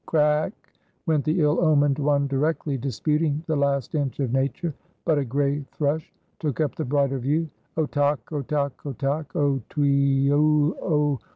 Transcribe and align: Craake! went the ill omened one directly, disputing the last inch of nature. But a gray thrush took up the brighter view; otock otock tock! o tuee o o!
Craake! 0.07 0.73
went 1.05 1.23
the 1.25 1.41
ill 1.41 1.59
omened 1.63 1.99
one 1.99 2.25
directly, 2.25 2.75
disputing 2.75 3.43
the 3.45 3.55
last 3.55 3.93
inch 3.93 4.19
of 4.19 4.33
nature. 4.33 4.73
But 5.05 5.19
a 5.19 5.23
gray 5.25 5.61
thrush 5.73 6.11
took 6.39 6.59
up 6.59 6.73
the 6.73 6.85
brighter 6.85 7.19
view; 7.19 7.49
otock 7.77 8.17
otock 8.31 8.97
tock! 8.97 9.35
o 9.35 9.61
tuee 9.69 10.31
o 10.31 10.75
o! 10.81 11.19